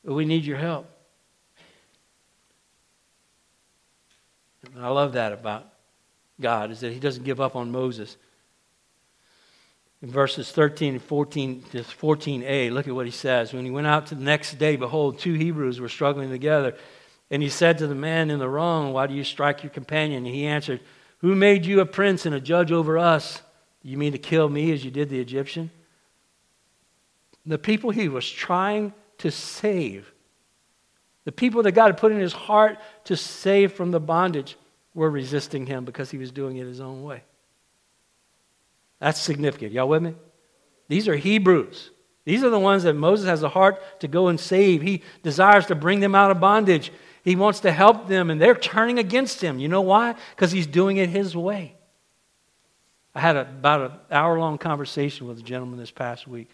[0.03, 0.91] We need your help.
[4.75, 5.73] And I love that about
[6.41, 8.17] God, is that he doesn't give up on Moses.
[10.03, 13.53] In verses 13 and 14 to 14a, look at what he says.
[13.53, 16.77] When he went out to the next day, behold, two Hebrews were struggling together.
[17.31, 20.27] And he said to the man in the wrong, Why do you strike your companion?
[20.27, 20.81] And he answered,
[21.19, 23.43] Who made you a prince and a judge over us?
[23.83, 25.71] You mean to kill me as you did the Egyptian?
[27.45, 30.13] The people he was trying to save,
[31.27, 34.57] the people that God had put in his heart to save from the bondage,
[34.95, 37.23] were resisting him because he was doing it his own way.
[38.99, 39.73] That's significant.
[39.73, 40.15] Y'all with me?
[40.89, 41.91] These are Hebrews.
[42.25, 44.81] These are the ones that Moses has a heart to go and save.
[44.81, 46.91] He desires to bring them out of bondage.
[47.23, 49.59] He wants to help them, and they're turning against him.
[49.59, 50.15] You know why?
[50.31, 51.75] Because he's doing it his way.
[53.15, 56.49] I had a, about an hour long conversation with a gentleman this past week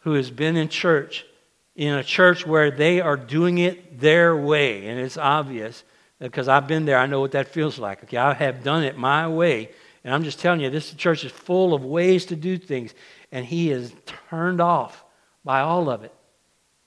[0.00, 1.26] who has been in church,
[1.74, 5.84] in a church where they are doing it their way, and it's obvious
[6.18, 6.98] because I've been there.
[6.98, 8.04] I know what that feels like.
[8.04, 9.70] Okay, I have done it my way.
[10.04, 12.94] And I'm just telling you, this church is full of ways to do things.
[13.30, 13.92] And he is
[14.28, 15.04] turned off
[15.44, 16.14] by all of it.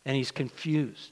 [0.06, 1.12] And he's confused.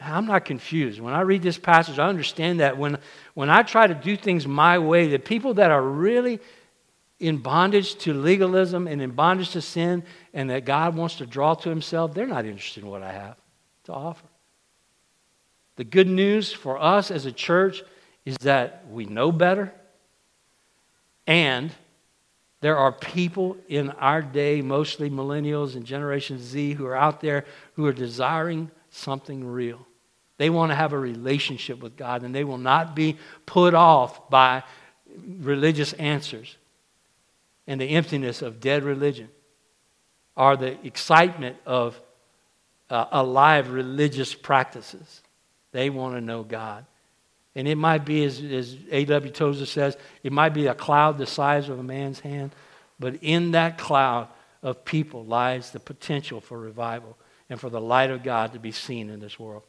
[0.00, 1.00] I'm not confused.
[1.00, 2.98] When I read this passage, I understand that when,
[3.34, 6.40] when I try to do things my way, the people that are really
[7.20, 10.02] in bondage to legalism and in bondage to sin
[10.32, 13.36] and that God wants to draw to himself, they're not interested in what I have
[13.84, 14.26] to offer.
[15.76, 17.82] The good news for us as a church
[18.24, 19.72] is that we know better,
[21.26, 21.70] and
[22.60, 27.44] there are people in our day, mostly millennials and Generation Z, who are out there
[27.74, 29.86] who are desiring something real.
[30.36, 33.16] They want to have a relationship with God, and they will not be
[33.46, 34.62] put off by
[35.38, 36.56] religious answers
[37.66, 39.28] and the emptiness of dead religion.
[40.36, 42.00] are the excitement of
[42.88, 45.22] uh, alive religious practices.
[45.72, 46.86] They want to know God.
[47.54, 49.32] And it might be, as, as A.W.
[49.32, 52.54] Tozer says, it might be a cloud the size of a man's hand,
[52.98, 54.28] but in that cloud
[54.62, 57.16] of people lies the potential for revival
[57.48, 59.64] and for the light of God to be seen in this world.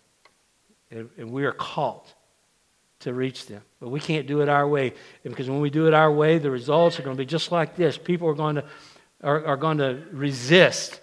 [0.91, 2.13] And, and we are called
[3.01, 3.61] to reach them.
[3.79, 4.93] But we can't do it our way.
[5.23, 7.75] Because when we do it our way, the results are going to be just like
[7.75, 7.97] this.
[7.97, 8.63] People are going to,
[9.23, 10.99] are, are going to resist.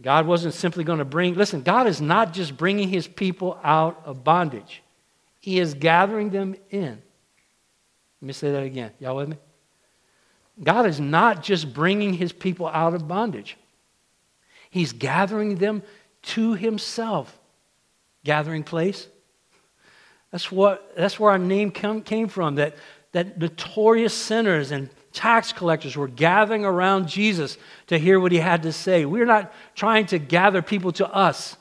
[0.00, 4.02] God wasn't simply going to bring, listen, God is not just bringing his people out
[4.04, 4.82] of bondage.
[5.40, 7.02] He is gathering them in.
[8.20, 8.92] Let me say that again.
[9.00, 9.36] Y'all with me?
[10.62, 13.56] God is not just bringing his people out of bondage,
[14.70, 15.82] He's gathering them
[16.22, 17.38] to Himself.
[18.24, 19.06] Gathering place.
[20.32, 22.56] That's, what, that's where our name come, came from.
[22.56, 22.74] That,
[23.12, 27.58] that notorious sinners and tax collectors were gathering around Jesus
[27.88, 29.04] to hear what he had to say.
[29.04, 31.56] We're not trying to gather people to us.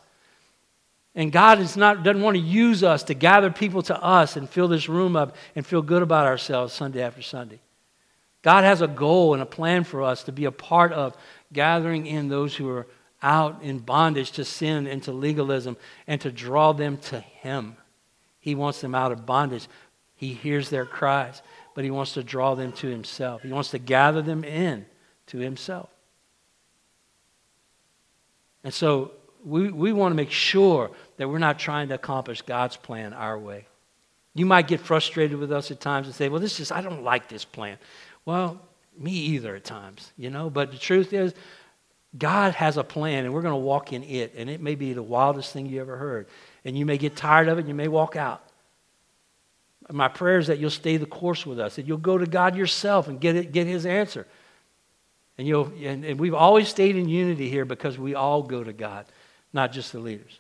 [1.13, 4.49] And God is not, doesn't want to use us to gather people to us and
[4.49, 7.59] fill this room up and feel good about ourselves Sunday after Sunday.
[8.41, 11.15] God has a goal and a plan for us to be a part of
[11.51, 12.87] gathering in those who are
[13.21, 17.75] out in bondage to sin and to legalism and to draw them to Him.
[18.41, 19.67] He wants them out of bondage.
[20.15, 21.41] He hears their cries,
[21.73, 23.43] but He wants to draw them to Himself.
[23.43, 24.85] He wants to gather them in
[25.27, 25.89] to Himself.
[28.63, 29.11] And so
[29.45, 33.39] we, we want to make sure that we're not trying to accomplish God's plan our
[33.39, 33.65] way.
[34.33, 37.03] You might get frustrated with us at times and say, well, this is, I don't
[37.03, 37.77] like this plan.
[38.25, 38.61] Well,
[38.97, 41.33] me either at times, you know, but the truth is,
[42.17, 44.33] God has a plan and we're going to walk in it.
[44.35, 46.27] And it may be the wildest thing you ever heard.
[46.63, 48.43] And you may get tired of it and you may walk out.
[49.89, 52.55] My prayer is that you'll stay the course with us, that you'll go to God
[52.55, 54.27] yourself and get, it, get His answer.
[55.37, 58.73] And, you'll, and, and we've always stayed in unity here because we all go to
[58.73, 59.05] God
[59.53, 60.39] not just the leaders.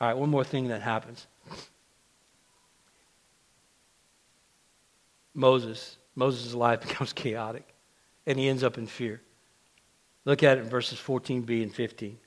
[0.00, 1.26] All right, one more thing that happens.
[5.34, 7.66] Moses, Moses' life becomes chaotic,
[8.26, 9.20] and he ends up in fear.
[10.24, 12.18] Look at it in verses 14b and 15.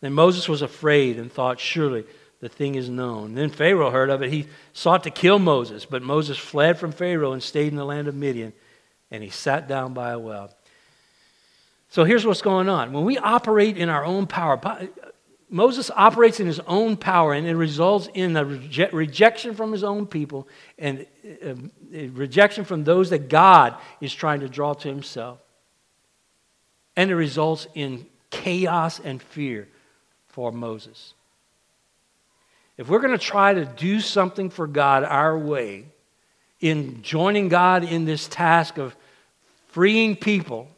[0.00, 2.04] Then Moses was afraid and thought, Surely
[2.40, 3.34] the thing is known.
[3.34, 4.32] Then Pharaoh heard of it.
[4.32, 8.08] He sought to kill Moses, but Moses fled from Pharaoh and stayed in the land
[8.08, 8.52] of Midian,
[9.10, 10.52] and he sat down by a well.
[11.90, 12.92] So here's what's going on.
[12.92, 14.58] When we operate in our own power,
[15.50, 19.84] Moses operates in his own power, and it results in a reje- rejection from his
[19.84, 20.48] own people
[20.78, 21.04] and
[21.44, 21.54] uh,
[21.92, 25.40] a rejection from those that God is trying to draw to himself.
[26.96, 29.68] And it results in chaos and fear
[30.30, 31.14] for Moses.
[32.76, 35.86] If we're going to try to do something for God our way,
[36.60, 38.94] in joining God in this task of
[39.68, 40.68] freeing people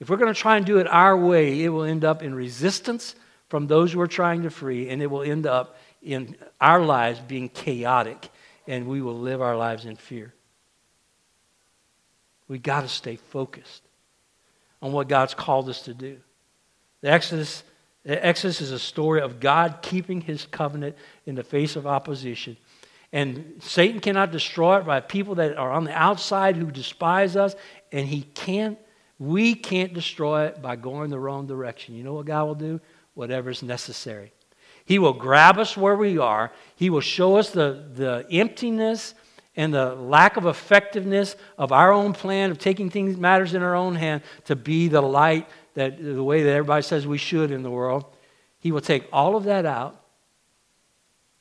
[0.00, 2.34] if we're going to try and do it our way, it will end up in
[2.34, 3.14] resistance
[3.48, 7.20] from those who are trying to free, and it will end up in our lives
[7.20, 8.30] being chaotic,
[8.66, 10.32] and we will live our lives in fear.
[12.48, 13.82] We got to stay focused
[14.80, 16.16] on what God's called us to do.
[17.02, 17.62] The Exodus,
[18.04, 20.96] Exodus is a story of God keeping his covenant
[21.26, 22.56] in the face of opposition.
[23.12, 27.54] And Satan cannot destroy it by people that are on the outside who despise us,
[27.92, 28.78] and he can't
[29.20, 31.94] we can't destroy it by going the wrong direction.
[31.94, 32.80] You know what God will do?
[33.12, 34.32] Whatever's necessary.
[34.86, 36.50] He will grab us where we are.
[36.74, 39.14] He will show us the, the emptiness
[39.56, 43.74] and the lack of effectiveness of our own plan of taking things matters in our
[43.74, 47.62] own hand to be the light that the way that everybody says we should in
[47.62, 48.04] the world.
[48.58, 50.00] He will take all of that out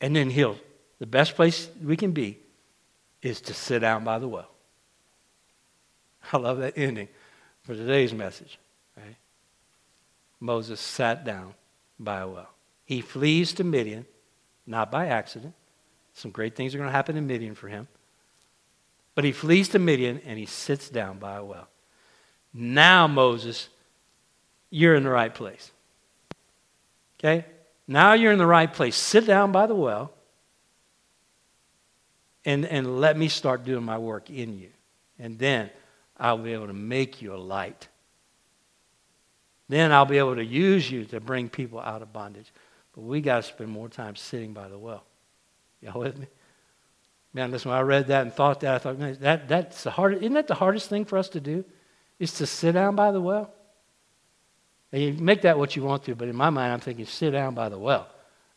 [0.02, 0.58] and then he'll
[1.00, 2.38] the best place we can be
[3.22, 4.50] is to sit down by the well.
[6.34, 7.08] I love that ending
[7.64, 8.60] for today's message.
[8.98, 9.16] Right?
[10.40, 11.54] Moses sat down
[12.00, 12.50] by a well.
[12.86, 14.06] He flees to Midian,
[14.66, 15.54] not by accident.
[16.14, 17.88] Some great things are going to happen in Midian for him.
[19.16, 21.68] But he flees to Midian and he sits down by a well.
[22.54, 23.70] Now, Moses,
[24.70, 25.72] you're in the right place.
[27.20, 27.46] Okay?
[27.88, 28.96] Now you're in the right place.
[28.96, 30.12] Sit down by the well
[32.46, 34.70] and, and let me start doing my work in you.
[35.18, 35.70] And then
[36.18, 37.88] I'll be able to make you a light.
[39.68, 42.52] Then I'll be able to use you to bring people out of bondage.
[42.96, 45.04] But we got to spend more time sitting by the well.
[45.82, 46.28] Y'all with me?
[47.34, 49.92] Man, listen, when I read that and thought that, I thought, man, that, that's the
[49.92, 51.64] hardest, isn't that the hardest thing for us to do?
[52.18, 53.54] Is to sit down by the well?
[54.92, 57.54] You make that what you want to, but in my mind, I'm thinking, sit down
[57.54, 58.08] by the well.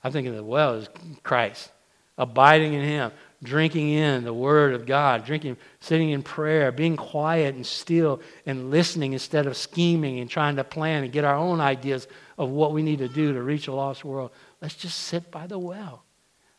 [0.03, 0.89] I'm thinking the well is
[1.23, 1.71] Christ,
[2.17, 3.13] abiding in Him,
[3.43, 8.71] drinking in the Word of God, drinking, sitting in prayer, being quiet and still and
[8.71, 12.09] listening instead of scheming and trying to plan and get our own ideas
[12.39, 14.31] of what we need to do to reach a lost world.
[14.61, 16.03] Let's just sit by the well.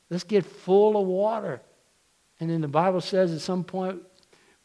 [0.10, 1.62] Let's get full of water.
[2.40, 4.02] And then the Bible says at some point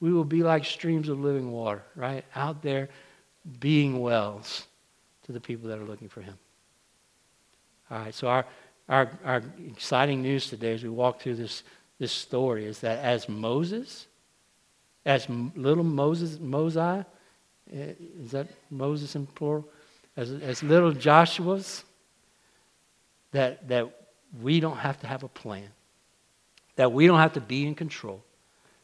[0.01, 2.25] we will be like streams of living water, right?
[2.37, 2.91] Out there
[3.59, 4.68] being wells
[5.29, 6.35] to the people that are looking for Him.
[7.91, 8.47] All right, so our,
[8.89, 11.65] our, our exciting news today as we walk through this,
[11.99, 14.07] this story is that as Moses,
[15.05, 17.05] as little Moses, Mosai,
[17.71, 19.69] eh, is that Moses in plural?
[20.17, 21.85] As, as little Joshua's,
[23.33, 24.09] that, that
[24.41, 25.69] we don't have to have a plan,
[26.77, 28.23] that we don't have to be in control.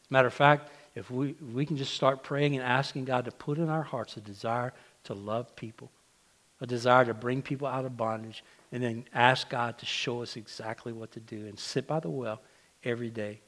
[0.03, 3.25] As a matter of fact, if we, we can just start praying and asking God
[3.25, 4.73] to put in our hearts a desire
[5.05, 5.89] to love people,
[6.61, 10.35] a desire to bring people out of bondage, and then ask God to show us
[10.35, 12.41] exactly what to do and sit by the well
[12.83, 13.39] every day.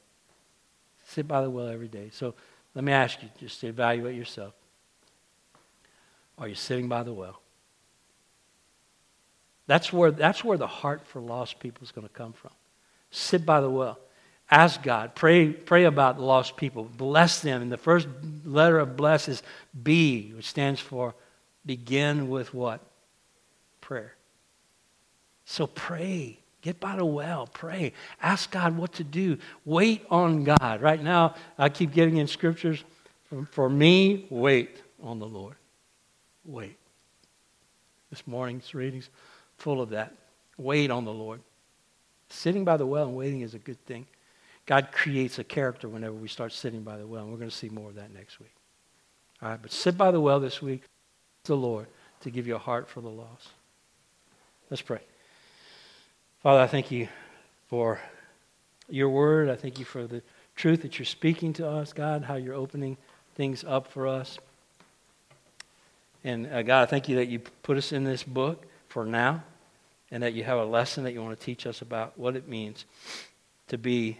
[1.05, 2.09] Sit by the well every day.
[2.11, 2.33] So
[2.75, 4.53] let me ask you just to evaluate yourself.
[6.37, 7.41] Are you sitting by the well?
[9.65, 12.51] That's where, that's where the heart for lost people is going to come from.
[13.11, 13.99] Sit by the well.
[14.49, 15.13] Ask God.
[15.13, 16.85] Pray, pray about the lost people.
[16.85, 17.61] Bless them.
[17.61, 18.07] And the first
[18.45, 19.43] letter of bless is
[19.83, 21.15] B, which stands for
[21.65, 22.79] begin with what?
[23.87, 24.15] Prayer.
[25.45, 26.39] So pray.
[26.61, 27.47] Get by the well.
[27.47, 27.93] Pray.
[28.21, 29.37] Ask God what to do.
[29.63, 30.81] Wait on God.
[30.81, 32.83] Right now, I keep getting in scriptures.
[33.51, 35.55] For me, wait on the Lord.
[36.43, 36.77] Wait.
[38.09, 39.09] This morning's readings
[39.57, 40.13] full of that.
[40.57, 41.39] Wait on the Lord.
[42.27, 44.05] Sitting by the well and waiting is a good thing.
[44.65, 47.55] God creates a character whenever we start sitting by the well, and we're going to
[47.55, 48.53] see more of that next week.
[49.41, 50.83] All right, but sit by the well this week,
[51.45, 51.87] the Lord,
[52.19, 53.47] to give you a heart for the lost.
[54.69, 54.99] Let's pray.
[56.43, 57.07] Father, I thank you
[57.69, 58.01] for
[58.89, 59.49] your word.
[59.49, 60.21] I thank you for the
[60.57, 62.97] truth that you're speaking to us, God, how you're opening
[63.35, 64.37] things up for us.
[66.25, 69.41] And uh, God, I thank you that you put us in this book for now
[70.11, 72.49] and that you have a lesson that you want to teach us about what it
[72.49, 72.83] means
[73.69, 74.17] to be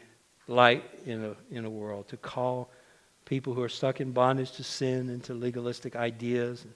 [0.48, 2.70] light in a, in a world, to call
[3.26, 6.74] people who are stuck in bondage to sin and to legalistic ideas and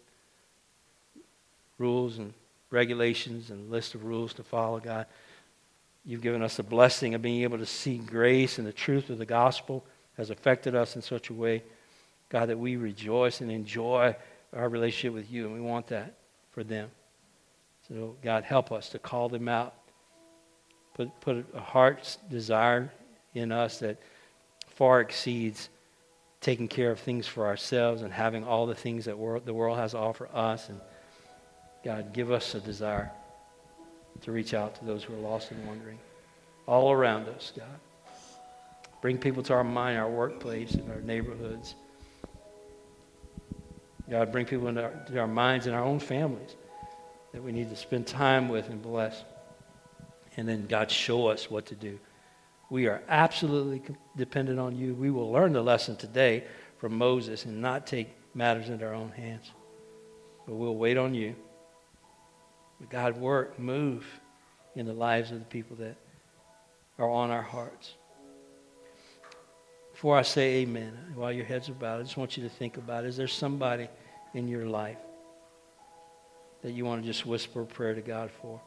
[1.78, 2.34] rules and
[2.72, 5.06] regulations and list of rules to follow, God.
[6.04, 9.20] You've given us the blessing of being able to see grace and the truth of
[9.20, 9.86] the gospel
[10.18, 11.64] has affected us in such a way,
[12.30, 14.16] God, that we rejoice and enjoy
[14.54, 16.16] our relationship with you, and we want that
[16.50, 16.90] for them.
[17.88, 19.76] So, God, help us to call them out.
[20.94, 22.92] Put, put a heart's desire
[23.34, 23.98] in us that
[24.68, 25.70] far exceeds
[26.42, 29.16] taking care of things for ourselves and having all the things that
[29.46, 30.70] the world has to offer us.
[30.70, 30.82] And
[31.84, 33.12] God, give us a desire
[34.22, 36.00] to reach out to those who are lost and wandering
[36.68, 37.68] all around us, God.
[39.02, 41.74] Bring people to our mind, our workplace, and our neighborhoods.
[44.10, 46.56] God, bring people into our, our minds and our own families
[47.32, 49.24] that we need to spend time with and bless.
[50.38, 52.00] And then, God, show us what to do.
[52.70, 53.82] We are absolutely
[54.16, 54.94] dependent on you.
[54.94, 56.44] We will learn the lesson today
[56.78, 59.52] from Moses and not take matters into our own hands.
[60.46, 61.36] But we'll wait on you.
[62.90, 64.06] God, work, move
[64.76, 65.96] in the lives of the people that
[66.98, 67.96] are on our hearts.
[69.92, 72.78] Before I say amen, while your heads are bowed, I just want you to think
[72.78, 73.88] about is there somebody
[74.34, 74.98] in your life
[76.64, 78.62] that you want to just whisper a prayer to God for?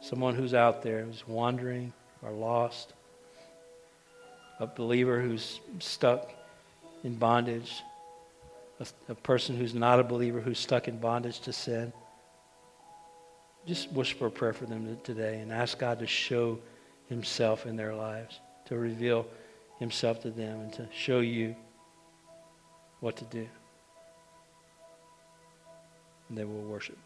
[0.00, 1.92] someone who's out there who's wandering
[2.22, 2.92] or lost,
[4.60, 6.32] a believer who's stuck
[7.04, 7.82] in bondage,
[8.80, 11.92] a, a, person who's not a believer who's stuck in bondage to sin.
[13.66, 16.58] Just whisper a prayer for them today and ask God to show
[17.08, 19.26] Himself in their lives, to reveal
[19.78, 21.54] Himself to them, and to show you
[23.00, 23.46] what to do.
[26.28, 26.98] And then we'll worship.